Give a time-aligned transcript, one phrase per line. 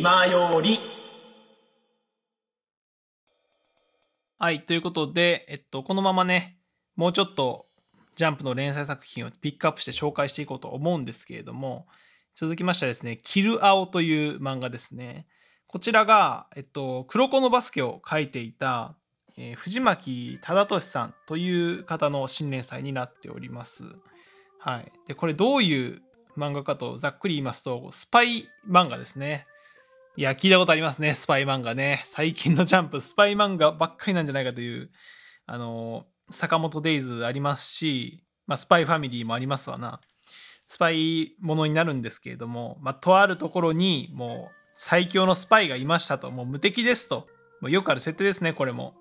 [0.00, 0.78] 今より。
[4.38, 6.56] はい、ということで、えっと、このままね、
[6.96, 7.66] もうちょっと
[8.16, 11.86] ジャンプの連載作品をピックアップして紹介していこうと思うんですけれども、
[12.34, 15.26] 続きましてはですね、キルアオという漫画ですね。
[15.66, 18.96] こちらが、えっと、黒子のバスケを書いていた、
[19.36, 23.84] えー藤巻忠俊さんという方の新連載になっております。
[24.60, 24.90] はい。
[25.06, 26.00] で、これどういう
[26.38, 29.46] 漫画かとざっくり言いますと、スパイ漫画ですね。
[30.16, 32.02] いや、聞いたことありますね、スパイ漫画ね。
[32.04, 34.90] 最近のジャンプ、スパイ漫画ばっかりなんじゃないかという、
[35.46, 40.00] あの、坂本デイズありますし、まあ、スパイファミリーもありますわな。
[40.66, 47.28] スパイものになるんですけれども、まあ、とあるところに、もう、最強のスパイがいましたと、もう無敵ですと。
[47.60, 48.94] もうよくある設定ですね、これも。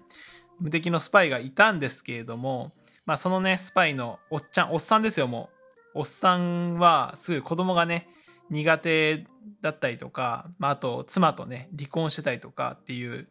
[0.59, 2.72] 無敵のスパイがいたんですけれども、
[3.08, 5.50] まあ、そのね、スパイのおっちゃん、おっさんですよ、も
[5.95, 6.02] う。
[6.02, 8.08] おっさんは、すごい子供がね、
[8.49, 9.25] 苦手
[9.61, 13.28] だったりとか、まあ、あと妻とね離婚してたりとかっていう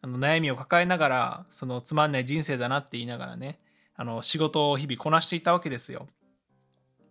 [0.00, 3.58] あの悩みを抱えながらそのつまんない人生だなって言いながらね
[3.94, 6.08] あの仕事を日々こなしていたわけですよ。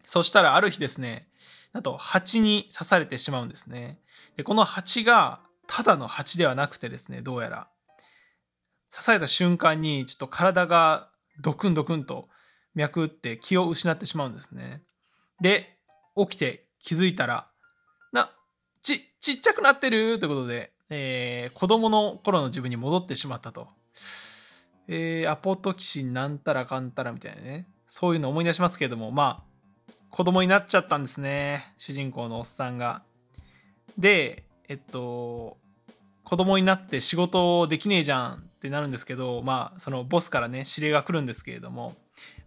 [0.05, 1.27] そしたらある日ですね
[1.73, 3.99] なんと蜂に刺されてしまうんですね。
[4.35, 7.67] でこの蜂がただの蜂ではなくてですねどうやら。
[8.91, 11.09] 刺された瞬間にちょっと体が
[11.39, 12.27] ドクンドクンと
[12.75, 14.83] 脈打って気を失ってしまうんですね。
[15.39, 15.77] で
[16.17, 17.47] 起きて気づいたら
[18.11, 18.31] な、
[18.81, 23.67] ち、ちっちゃくなってるということで、えー、子供の頃の自分に戻ってしまったと。
[24.87, 27.67] えー、アポトキシンなんたらかんたらみたいなね。
[27.87, 29.43] そういうの思い出しますけれども、ま
[29.89, 31.73] あ、子供になっちゃったんですね。
[31.77, 33.03] 主人公のおっさんが。
[33.97, 35.57] で、えっと、
[36.23, 41.95] 子供になって仕事できねえじゃんってなるんですけど、まあ、そのボスからね、指令が来るんですけれども、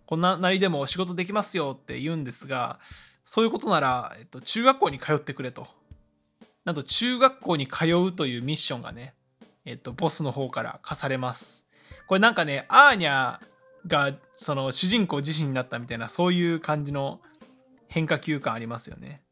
[0.07, 2.79] こんななりでも仕事できますよって言うんですが、
[3.25, 5.67] そういうことなら、えっと、中学校に通ってくれと。
[6.65, 9.15] なんと中学校に通うというミッションがね、
[9.65, 11.67] えっと、ボスの方から課されます。
[12.07, 13.39] これなんかね、アーニャ
[13.87, 17.21] が、その主人公自身になったみたいな、そういう感じの
[17.89, 19.23] 変化球感ありますよね。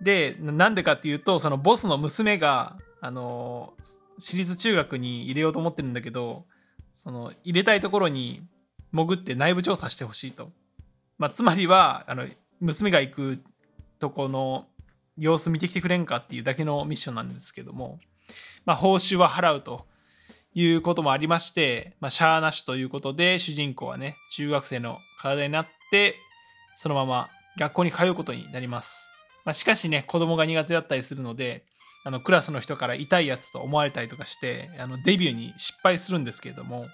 [0.00, 3.74] で、なんでかっていうと、そのボスの娘が、あの、
[4.18, 6.44] 私立中学に入れようと思ってるんだけど、
[6.92, 8.42] その、入れたいところに
[8.92, 10.50] 潜って内部調査してほしいと。
[11.18, 12.26] まあ、つまりは、あの、
[12.62, 13.42] 娘が行く
[13.98, 14.66] とこの
[15.18, 17.98] 様子見てきてくれんかっていうだけのミッションなんですけども、
[18.64, 19.86] まあ、報酬は払うと
[20.54, 26.16] いうこともありまして、まあ、しゃーなしということで主人公はね中学生の体になって
[26.76, 29.10] そのまま学校に通うことになります、
[29.44, 31.64] まあ、しかしね子供が苦手だったりするので
[32.04, 36.86] あのクラスの人から痛いやつと思われたりとかしてあのデビューに失敗するんですけれども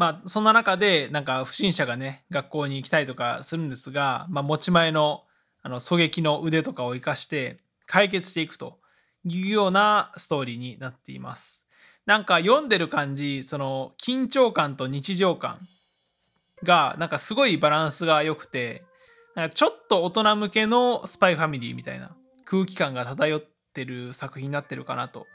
[0.00, 5.24] まあ、そんな中で、なんか不審者がね、学校に行きたいとかするんですが、まあ、持ち前の、
[5.60, 8.78] あの、狙撃の腕とかを活かして、解決していくと
[9.26, 11.66] いうようなストーリーになっています。
[12.06, 15.68] なんか読んでる感じ、その、緊張感と日常感
[16.62, 18.84] が、なんかすごいバランスが良くて、
[19.34, 23.44] なんかちょっと大人向けのスパイファミリーみたいな空気感が漂っ
[23.74, 25.26] てる作品になってるかなと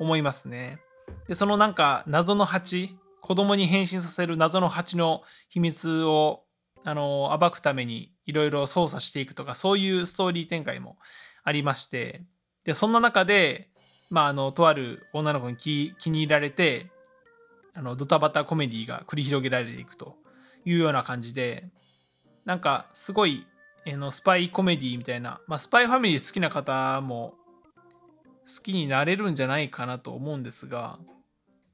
[0.00, 0.80] 思いますね。
[1.28, 6.44] で、そのなんか謎の蜂、子供に変身させる謎の蜂の秘密を
[6.82, 10.96] あの暴くためにいろいろ操作していくとかそういうストーリー展開も
[11.44, 12.22] ありまして
[12.64, 13.68] でそんな中で、
[14.08, 16.86] まあ、あのとある女の子に気に入られて
[17.74, 20.16] あのドタバタコメディが繰り広げられていくと
[20.64, 21.68] いうような感じで
[22.46, 23.46] なんかすごい
[23.86, 27.34] あのスパイコメディみたいな、まあ、スパイファミリー好きな方も
[28.46, 30.98] 好きになれるんじゃないかなと思うんですが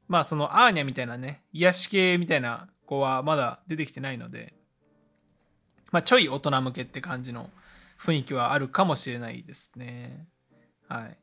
[0.09, 4.55] まあそのアーニャみたいなね、癒し系みたいな子はまだ出てきてないので、
[5.91, 7.51] まあちょい大人向けって感じの
[7.99, 10.27] 雰囲気はあるかもしれないですね。
[10.89, 11.17] はい。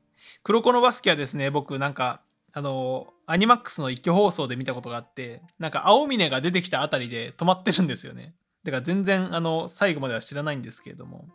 [0.44, 2.22] 黒子のバスケはですね、僕なんか、
[2.54, 8.34] あの、アニマックスの一挙放送で見たことがあって、なんか青峰が出てきたあたりで止まってるんですよね。
[8.64, 11.28] だから全然あの、最後までは知らないんですけれども。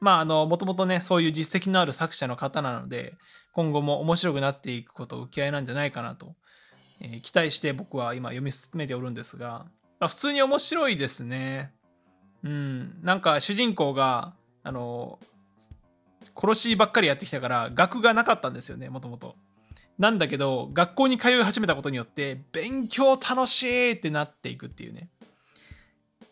[0.00, 3.14] まああの、もともとね、そういう実績のある作者の方なので、
[3.52, 6.34] 今後も面白くなっていくことを受け合いなんじゃないかなと
[7.00, 9.66] え期待して僕は今読み進めておるんですが、
[9.98, 11.72] まあ普通に面白いですね。
[12.42, 13.02] うん。
[13.02, 15.18] なんか主人公が、あの、
[16.36, 19.36] 殺しばっかりやってきたから、学がなかったんですよね、もともと。
[19.98, 25.08] なんだけど、学校に通い始めたことによって、勉強楽しいってなっていくっていうね。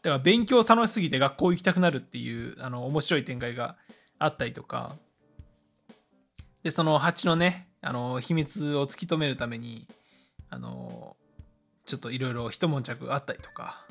[0.02, 3.76] だから勉強楽しすぎて学校行きたくなるっていう、あの、面白い展開が
[4.18, 4.96] あったりとか。
[6.62, 9.86] で、その蜂のね、あの、秘密を突き止めるために、
[10.52, 11.16] あの
[11.86, 13.84] ちょっといろいろ一悶着あったりとか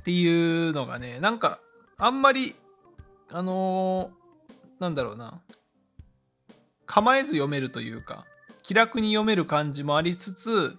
[0.00, 1.60] っていうのがねなんか
[1.98, 2.54] あんまり
[3.30, 4.10] あの
[4.78, 5.40] なんだろうな
[6.92, 8.26] 構えず読めるというか、
[8.62, 10.76] 気楽に読める感じもありつつ、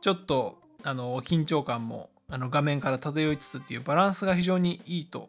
[0.00, 5.28] ちょっと、あの、緊張感も、あの、画面から漂いつつっていうバランスが非常にいいと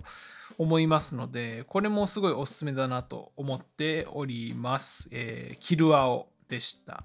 [0.58, 5.10] 思いますので、これもすごいおすすめだなと思っております。
[5.12, 7.04] えー、キルアオでした。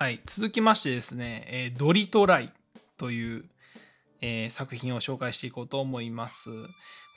[0.00, 0.20] はい。
[0.26, 2.52] 続きましてですね、えー、ドリトライ
[2.98, 3.44] という、
[4.20, 6.50] えー、作品を紹介していこうと思います。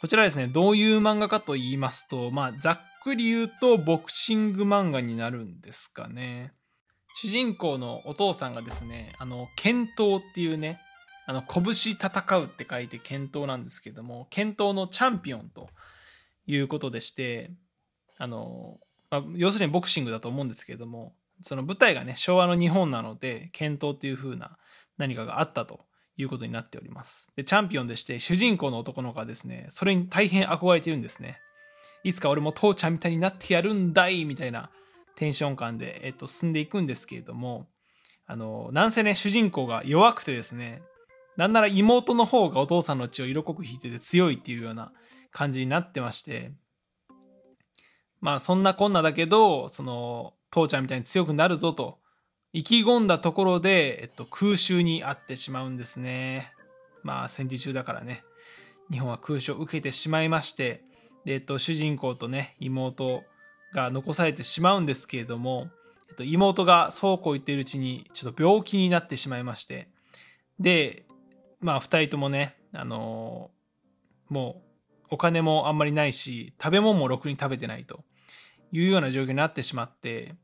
[0.02, 6.54] こちらですね、どういう漫画かと言いますと、まあ、ざっくり言うとボクシング漫画になるんですかね。
[7.18, 10.82] 主人公のお父さんがですね、あの、剣闘っていうね、
[11.28, 15.70] あの、拳戦うって書いて剣闘なんですけども、剣闘のチャンピオンと
[16.48, 17.52] いうことでして、
[18.18, 18.80] あの、
[19.12, 24.58] まあ、要するにボクシングだと思うんですけれども、その舞台がね、昭和の日本なので、剣闘っていう風な
[24.98, 25.86] 何かがあったと
[26.18, 27.32] いうことになっております。
[27.36, 31.40] で、チャンピオンでして、主人公の男の子はですね、それに大変憧れてるんですね。
[32.04, 34.72] いつか俺も父ちゃんみたいになってやるんだいみたいな
[35.16, 37.68] テンション感で、えっと、進んでいくんですけれども、
[38.26, 40.82] あの、なんせね、主人公が弱くてですね、
[41.38, 44.92] なんなら妹の方がお父さんの血を色濃く引いてて強いっていうような
[45.32, 46.54] 感じになってまして、
[48.20, 51.98] まあそんなこんなだけど、その、父ちゃんみたいに強くなるぞと
[52.54, 56.52] 意気込んだところで、えっと、空襲にあってしまうんですね。
[57.02, 58.24] まあ、戦時中だからね。
[58.92, 60.84] 日本は空襲を受けてしまいまして、
[61.24, 63.24] で、えっと、主人公とね、妹
[63.74, 65.70] が残されてしまうんですけれども、
[66.10, 69.88] えっと、妹がそうこう言っているうちに、ちょっと病気になってしまいまして、
[70.60, 71.06] で、
[71.62, 74.62] まあ、二人ともね、あのー、も
[75.02, 78.04] う、お金もあんまりないし、食べ物もろくに食べてないと
[78.72, 80.36] いうような状況になってしまって、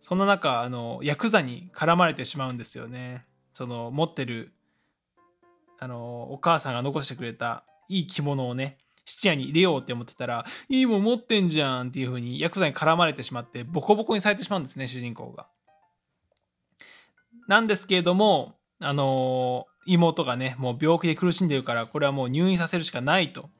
[0.00, 3.24] そんな中、あの、ヤクザに絡まれてしまうんですよね。
[3.52, 4.52] その、持ってる、
[5.78, 15.48] あの、お母さんが残してくれたいい着物をね、質屋に入れようって思ってたら、いいもん持ってんじゃんっていう風にヤクザに絡まれてしまって、ボコボコにされてしまうんですね、主人公が。
[17.48, 23.50] なんですけれども、あの妹がね、もう病気で苦しんでるから、これはもう入院させるしかないと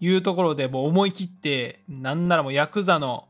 [0.00, 3.28] いうところで、もう思い切って、なんならもうヤクザの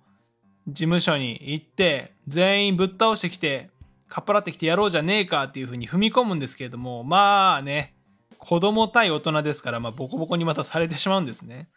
[0.69, 3.71] 事務所に行って、全員ぶっ倒してきて、
[4.09, 7.95] かっぱらってきてやろうじゃねえかっていう風に踏み込むんですけれども、まあね、
[8.39, 11.69] 子供対大人ですから、まあボコボコにまたされてしまうんですね。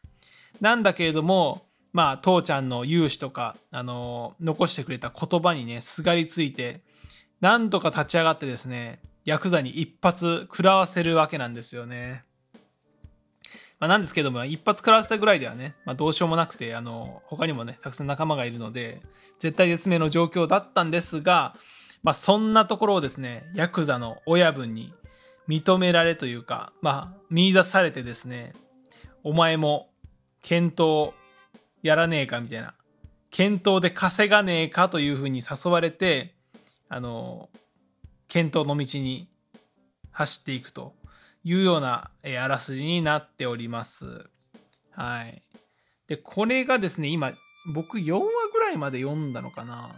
[0.61, 6.81] なんだけれども、まあ父ちゃんの勇姿とか、あの、残してくれた言葉にね、すがりついて、
[7.41, 12.23] なんとか立ち上がってですね、ヤクザに一発食らわせるわけなんですよね。
[13.79, 19.01] まあ、なんですけども、一発食らわせたぐらいではね、まあ、どうしようもなくて、あの、他にもね、たくさん仲間がいるので、
[19.39, 21.56] 絶対絶命の状況だったんですが、
[22.03, 24.94] まあ、そんなところをですね、ヤクザの親分に
[25.47, 28.53] 認められというか、まあ、見出されてですね、
[29.24, 29.89] お前も、
[30.41, 31.13] 検討
[31.83, 32.73] やらねえかみたいな、
[33.30, 36.35] 検討で稼がねえかというふうに誘われて、
[36.89, 37.50] あの、
[38.27, 39.30] 検討の道に
[40.12, 40.95] 走っていくと。
[41.43, 44.29] いうような、えあらすじになっております。
[44.91, 45.43] はい。
[46.07, 47.33] で、これがですね、今、
[47.73, 48.21] 僕4話
[48.53, 49.95] ぐらいまで読んだのかな。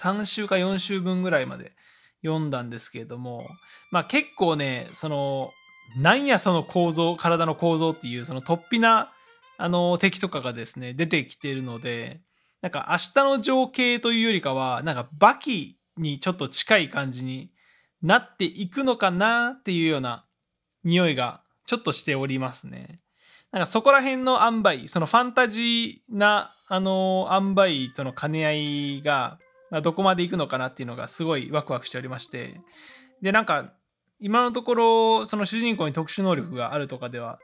[0.00, 1.72] 3週か4週分ぐらいまで
[2.24, 3.46] 読んだんですけれども、
[3.90, 5.52] まあ結構ね、その、
[5.96, 9.12] なんやその構造、体の構造っていう、その突飛な、
[9.58, 12.20] あの、敵とかがですね、出てきてるので、
[12.62, 17.50] なんか明日の情景というよりかは、なんかバキにちょっと近い感じに
[18.02, 20.24] なっていくのかなっていうような
[20.84, 23.00] 匂いがちょっとしておりますね。
[23.52, 29.38] なんかそこら辺の塩梅、そのファンタジーな、あの、塩梅との兼ね合いが、
[29.82, 32.60] どこまで行くのかなっていうのがすごいワクワクしておりまして。
[33.20, 33.72] で、なんか、
[34.20, 37.38] 今のところ、その主人公に特殊能力があるとかでは、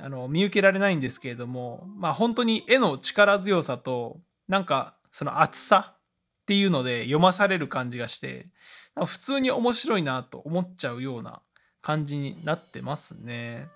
[0.00, 5.94] あの、見受けられないんですけれども、まあ本当に絵の力強さと、なんか、その厚さ
[6.44, 8.44] っていうので読まされる感じがして、
[9.06, 11.40] 普通に面白いなと思っちゃうような
[11.80, 13.66] 感じになってますね。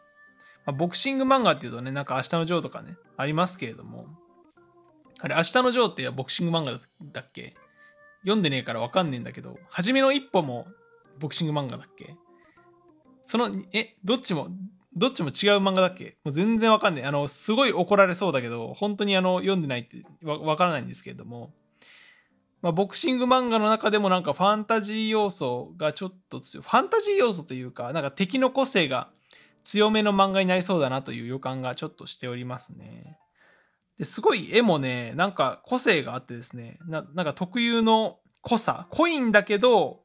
[0.67, 4.07] まあ、ボクシング漫画っていうとね、なんか明日のジョーとかね、ありますけれども、
[5.21, 6.79] あれ、明日のジョーってボクシング漫画
[7.11, 7.55] だっけ？
[8.23, 10.67] 読んでねえからわかんねえんだけど、初めの一歩も
[11.19, 12.15] ボクシング漫画だっけ？
[13.25, 14.49] その、え、どっちも、
[14.95, 16.19] どっちも違う漫画だっけ？
[16.23, 17.05] もう全然わかんない。
[17.05, 21.53] あの、すごい怒られそうだけど、本当にあの、読んでないってわわからないんですけれども、
[22.61, 26.65] まあ、ボクシング漫画の中でもなんかファンタジー要素がちょっと強い。
[26.65, 29.09] ファンタジー要素というか、なんか敵の個性が
[29.65, 33.19] 強めの漫画になりそうだなという予感がちょっとしておりますね。
[33.99, 40.01] ですごい絵もね、なんか個性があってですね、ななんか特有の濃さ、濃いんだけど、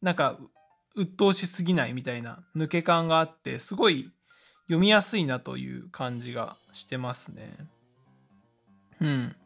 [0.00, 0.38] なんか
[0.94, 4.10] 鬱陶しすぎないみたいな抜け感があって、すごい
[4.64, 7.56] 読みやすいなという感じがしてますね。
[9.00, 9.36] うん。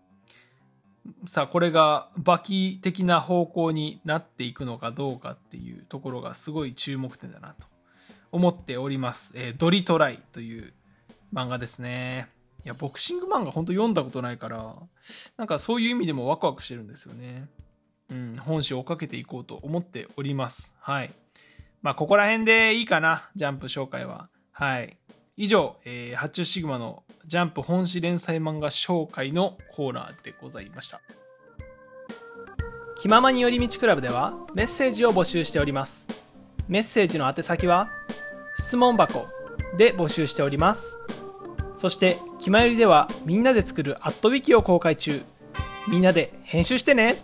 [1.27, 7.67] さあ、これがバキ的な方向になっていくのかどうかっていうところがすごい注目点だなと
[8.31, 9.33] 思っております。
[9.37, 10.73] えードリトライという
[11.33, 12.29] 漫画ですね。
[12.65, 14.77] いや、ボクシング漫画本当読んだことないから、
[15.37, 17.49] なんかそういう意味でもワクワクしてるんですよね。
[18.11, 20.75] うん、本誌をかけていこうと思っております。
[20.79, 21.13] はい。
[21.81, 24.29] まあ、ここら辺でいいかな、ジャンプ紹介は。
[24.53, 24.97] はい。
[25.37, 31.01] 以上、えー、発注シグマのジャンプ本誌連載漫画紹介のコーナーでございました。
[33.01, 36.07] 気ままに寄り道クラブではメッセージを募集しております。
[36.69, 37.89] メッセージの宛先は、
[38.59, 39.27] 質問箱
[39.77, 40.99] で募集しております。
[41.79, 45.23] そして、気まよりではみんなで作るアットウィキを公開中。
[45.89, 47.17] みんなで編集してね